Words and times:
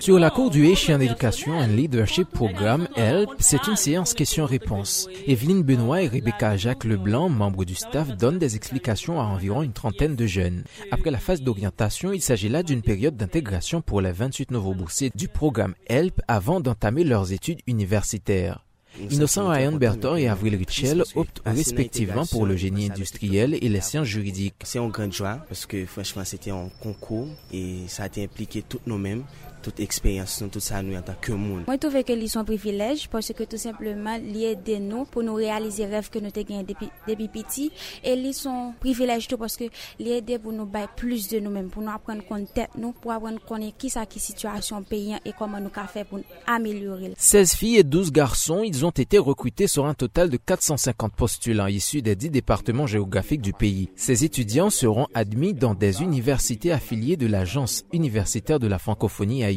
Sur 0.00 0.18
la 0.18 0.30
cour 0.30 0.50
du 0.50 0.66
Haitian 0.66 0.98
Education 0.98 1.52
and 1.52 1.68
Leadership 1.76 2.28
Programme, 2.28 2.88
HELP, 2.96 3.30
c'est 3.38 3.68
une 3.68 3.76
séance 3.76 4.14
questions-réponses. 4.14 5.08
Evelyne 5.28 5.62
Benoît 5.62 6.02
et 6.02 6.08
Rebecca 6.08 6.56
Jacques 6.56 6.82
Leblanc, 6.82 7.28
membres 7.28 7.64
du 7.64 7.76
staff, 7.76 8.16
donnent 8.16 8.40
des 8.40 8.56
explications 8.56 9.20
à 9.20 9.24
environ 9.24 9.62
une 9.62 9.72
trentaine 9.72 10.16
de 10.16 10.26
jeunes. 10.26 10.64
Après 10.90 11.12
la 11.12 11.18
phase 11.18 11.42
d'orientation, 11.42 12.12
il 12.12 12.20
s'agit 12.20 12.48
là 12.48 12.64
d'une 12.64 12.82
période 12.82 13.16
d'intégration 13.16 13.82
pour 13.82 14.00
les 14.00 14.10
28 14.10 14.50
nouveaux 14.50 14.74
boursiers 14.74 15.12
du 15.14 15.28
programme 15.28 15.76
HELP 15.86 16.20
avant 16.26 16.58
d'entamer 16.58 17.04
leurs 17.04 17.32
études 17.32 17.60
universitaires. 17.68 18.64
Innocent 18.98 19.48
Ryan 19.48 19.72
Bertor 19.72 20.16
et 20.16 20.28
Avril 20.28 20.56
Richel 20.56 21.04
optent 21.14 21.42
respectivement 21.46 22.26
pour 22.26 22.46
le 22.46 22.56
génie 22.56 22.90
industriel 22.90 23.54
et 23.54 23.68
les 23.68 23.80
sciences 23.80 24.06
juridiques. 24.06 24.54
C'est 24.64 24.78
une 24.78 24.90
grande 24.90 25.12
joie 25.12 25.38
parce 25.48 25.66
que 25.66 25.86
franchement 25.86 26.24
c'était 26.24 26.50
un 26.50 26.68
concours 26.80 27.28
et 27.52 27.84
ça 27.86 28.04
a 28.04 28.06
été 28.06 28.24
impliqué 28.24 28.62
toutes 28.68 28.86
nous-mêmes 28.86 29.22
toute 29.60 29.80
expérience, 29.80 30.42
tout 30.50 30.60
ça 30.60 30.82
nous 30.82 30.96
en 30.96 31.02
tant 31.02 31.14
que 31.20 31.32
monde. 31.32 31.64
Moi, 31.66 31.76
je 31.76 31.88
trouve 31.88 32.02
que 32.02 32.26
sont 32.26 32.44
privilèges 32.44 33.08
parce 33.08 33.32
que 33.32 33.44
tout 33.44 33.56
simplement, 33.56 34.18
ils 34.22 34.44
aident 34.44 34.80
nous 34.80 35.04
pour 35.04 35.22
nous 35.22 35.34
réaliser 35.34 35.86
les 35.86 35.96
rêves 35.96 36.10
que 36.10 36.18
nous 36.18 36.30
avons 36.34 36.62
depuis, 36.62 36.88
depuis 37.08 37.28
petit. 37.28 37.72
Et 38.04 38.12
ils 38.12 38.34
sont 38.34 38.72
privilèges 38.80 39.28
tout 39.28 39.36
parce 39.36 39.56
que 39.56 39.64
ils 39.98 40.08
aident 40.08 40.40
pour 40.40 40.52
nous 40.52 40.66
bailler 40.66 40.86
plus 40.96 41.28
de 41.28 41.40
nous-mêmes, 41.40 41.68
pour 41.68 41.82
nous 41.82 41.90
apprendre 41.90 42.24
compte 42.24 42.52
tête 42.52 42.70
nous, 42.76 42.92
pour 42.92 43.12
apprendre 43.12 43.40
connaître 43.40 43.76
qui 43.76 43.90
ça 43.90 44.06
qui 44.06 44.18
situation 44.20 44.82
paysan 44.82 45.18
et 45.24 45.32
comment 45.38 45.60
nous 45.60 45.70
faire 45.70 46.06
pour 46.06 46.20
améliorer. 46.46 47.12
16 47.16 47.54
filles 47.54 47.76
et 47.78 47.84
12 47.84 48.12
garçons, 48.12 48.62
ils 48.64 48.84
ont 48.84 48.90
été 48.90 49.18
recrutés 49.18 49.66
sur 49.66 49.86
un 49.86 49.94
total 49.94 50.30
de 50.30 50.36
450 50.36 51.12
postulants 51.14 51.66
issus 51.66 52.02
des 52.02 52.16
10 52.16 52.30
départements 52.30 52.86
géographiques 52.86 53.42
du 53.42 53.52
pays. 53.52 53.90
Ces 53.96 54.24
étudiants 54.24 54.70
seront 54.70 55.06
admis 55.14 55.54
dans 55.54 55.74
des 55.74 56.02
universités 56.02 56.72
affiliées 56.72 57.16
de 57.16 57.26
l'Agence 57.26 57.84
universitaire 57.92 58.58
de 58.58 58.66
la 58.66 58.78
francophonie 58.78 59.44
à 59.44 59.49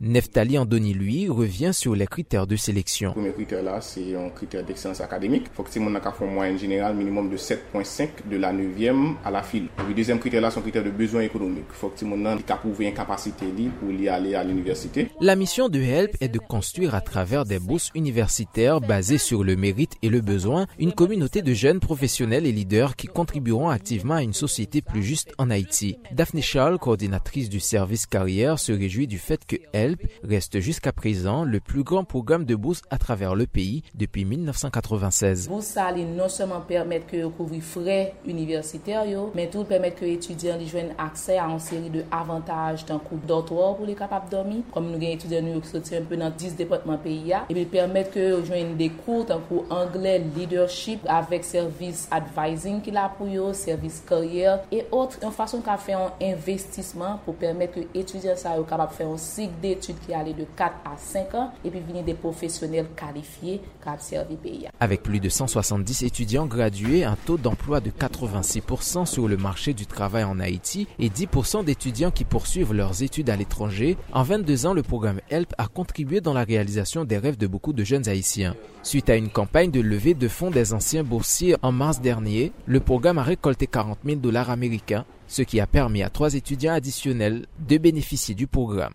Neftali 0.00 0.56
Andoni, 0.56 0.94
lui, 0.94 1.28
revient 1.28 1.70
sur 1.72 1.96
les 1.96 2.06
critères 2.06 2.46
de 2.46 2.54
sélection. 2.54 3.08
Le 3.08 3.14
premier 3.14 3.32
critère 3.32 3.62
là, 3.64 3.80
c'est 3.80 4.14
un 4.14 4.28
critère 4.30 4.64
d'excellence 4.64 5.00
académique. 5.00 5.46
Il 5.46 5.56
faut 5.56 5.64
que 5.64 5.78
mon 5.80 5.92
ait 5.96 6.00
une 6.20 6.34
moyenne 6.34 6.58
générale 6.58 6.94
minimum 6.94 7.28
de 7.28 7.36
7,5 7.36 8.28
de 8.30 8.36
la 8.36 8.52
9e 8.52 9.14
à 9.24 9.32
la 9.32 9.42
file. 9.42 9.66
Le 9.88 9.94
deuxième 9.94 10.20
critère 10.20 10.40
là, 10.40 10.52
c'est 10.52 10.60
un 10.60 10.62
critère 10.62 10.84
de 10.84 10.90
besoin 10.90 11.22
économique. 11.22 11.64
Il 11.68 11.74
faut 11.74 11.88
que 11.88 12.04
mon 12.04 12.24
ait 12.26 12.36
une 12.78 12.94
capacité 12.94 13.46
pour 13.80 13.90
y 13.90 14.08
aller 14.08 14.36
à 14.36 14.44
l'université. 14.44 15.08
La 15.20 15.34
mission 15.34 15.68
de 15.68 15.80
HELP 15.80 16.16
est 16.20 16.28
de 16.28 16.38
construire 16.38 16.94
à 16.94 17.00
travers 17.00 17.44
des 17.44 17.58
bourses 17.58 17.90
universitaires 17.96 18.80
basées 18.80 19.18
sur 19.18 19.42
le 19.42 19.56
mérite 19.56 19.96
et 20.02 20.10
le 20.10 20.20
besoin 20.20 20.66
une 20.78 20.92
communauté 20.92 21.42
de 21.42 21.54
jeunes 21.54 21.80
professionnels 21.80 22.46
et 22.46 22.52
leaders 22.52 22.94
qui 22.94 23.08
contribueront 23.08 23.68
activement 23.68 24.14
à 24.14 24.22
une 24.22 24.32
société 24.32 24.80
plus 24.80 25.02
juste 25.02 25.32
en 25.38 25.50
Haïti. 25.50 25.98
Daphne 26.12 26.40
Charles, 26.40 26.78
coordinatrice 26.78 27.48
du 27.48 27.58
service 27.58 28.06
carrière, 28.06 28.60
se 28.60 28.70
réjouit 28.70 29.08
du 29.08 29.18
fait 29.18 29.27
que 29.36 29.56
HELP 29.72 30.08
reste 30.24 30.60
jusqu'à 30.60 30.92
présent 30.92 31.44
le 31.44 31.60
plus 31.60 31.82
grand 31.82 32.04
programme 32.04 32.44
de 32.44 32.54
bourse 32.54 32.82
à 32.90 32.98
travers 32.98 33.34
le 33.34 33.46
pays 33.46 33.82
depuis 33.94 34.24
1996. 34.24 35.48
Bourse 35.48 35.66
ça 35.66 35.92
non 35.92 36.28
seulement 36.28 36.60
permettre 36.60 37.06
que 37.06 37.26
couvrir 37.26 37.62
frais 37.62 38.14
universitaires 38.26 39.04
mais 39.34 39.48
tout 39.48 39.64
permettre 39.64 40.00
que 40.00 40.04
étudiants 40.04 40.58
joignent 40.66 40.94
accès 40.98 41.38
à 41.38 41.44
une 41.44 41.58
série 41.58 41.90
de 41.90 42.04
avantages 42.10 42.84
tant 42.86 42.98
que 42.98 43.14
dortoir 43.26 43.76
pour 43.76 43.86
les 43.86 43.94
capables 43.94 44.28
dormir. 44.30 44.62
Comme 44.72 44.90
nous 44.90 44.96
avons 44.96 45.12
étudiants 45.12 45.60
qui 45.60 45.68
sont 45.68 45.96
un 45.96 46.02
peu 46.02 46.16
dans 46.16 46.30
10 46.30 46.56
départements 46.56 46.98
pays 46.98 47.32
et 47.48 47.54
puis 47.54 47.64
permettre 47.64 48.12
que 48.12 48.44
joignent 48.44 48.76
des 48.76 48.90
cours 48.90 49.26
tant 49.26 49.40
que 49.40 49.72
anglais 49.72 50.22
leadership 50.36 51.00
avec 51.06 51.44
service 51.44 52.08
advising 52.10 52.80
qu'il 52.80 52.96
a 52.96 53.08
pour 53.08 53.26
eux, 53.26 53.52
service 53.52 54.02
carrière 54.08 54.60
et 54.70 54.86
autres. 54.90 55.18
Une 55.22 55.32
façon 55.32 55.60
qu'a 55.60 55.76
fait 55.76 55.94
un 55.94 56.12
investissement 56.22 57.18
pour 57.24 57.34
permettre 57.34 57.74
que 57.74 57.98
étudiants 57.98 58.34
capables 58.64 58.90
de 58.90 58.94
faire 58.94 59.17
un 59.18 59.20
cycle 59.20 59.54
d'études 59.60 59.98
qui 60.06 60.14
allait 60.14 60.32
de 60.32 60.46
4 60.56 60.74
à 60.84 60.96
5 60.96 61.34
ans 61.34 61.52
et 61.64 61.70
puis 61.70 61.80
venir 61.80 62.04
des 62.04 62.14
professionnels 62.14 62.86
qualifiés 62.96 63.60
qui 63.82 63.88
observent 63.88 64.28
les 64.30 64.36
pays. 64.36 64.68
Avec 64.78 65.02
plus 65.02 65.18
de 65.18 65.28
170 65.28 66.04
étudiants 66.04 66.46
gradués, 66.46 67.02
un 67.02 67.16
taux 67.26 67.36
d'emploi 67.36 67.80
de 67.80 67.90
86% 67.90 69.06
sur 69.06 69.26
le 69.26 69.36
marché 69.36 69.74
du 69.74 69.86
travail 69.86 70.22
en 70.22 70.38
Haïti 70.38 70.86
et 71.00 71.08
10% 71.08 71.64
d'étudiants 71.64 72.12
qui 72.12 72.24
poursuivent 72.24 72.72
leurs 72.72 73.02
études 73.02 73.28
à 73.28 73.34
l'étranger, 73.34 73.96
en 74.12 74.22
22 74.22 74.66
ans, 74.66 74.72
le 74.72 74.84
programme 74.84 75.20
HELP 75.30 75.52
a 75.58 75.66
contribué 75.66 76.20
dans 76.20 76.32
la 76.32 76.44
réalisation 76.44 77.04
des 77.04 77.18
rêves 77.18 77.38
de 77.38 77.48
beaucoup 77.48 77.72
de 77.72 77.82
jeunes 77.82 78.08
Haïtiens. 78.08 78.54
Suite 78.84 79.10
à 79.10 79.16
une 79.16 79.30
campagne 79.30 79.72
de 79.72 79.80
levée 79.80 80.14
de 80.14 80.28
fonds 80.28 80.52
des 80.52 80.72
anciens 80.72 81.02
boursiers 81.02 81.56
en 81.62 81.72
mars 81.72 82.00
dernier, 82.00 82.52
le 82.66 82.78
programme 82.78 83.18
a 83.18 83.24
récolté 83.24 83.66
40 83.66 83.98
000 84.04 84.20
dollars 84.20 84.50
américains, 84.50 85.04
ce 85.28 85.42
qui 85.42 85.60
a 85.60 85.66
permis 85.66 86.02
à 86.02 86.10
trois 86.10 86.34
étudiants 86.34 86.72
additionnels 86.72 87.46
de 87.60 87.78
bénéficier 87.78 88.34
du 88.34 88.46
programme. 88.46 88.94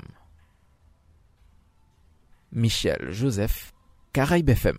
Michel 2.51 3.11
Joseph, 3.11 3.73
Caraïbes 4.11 4.49
FM. 4.49 4.77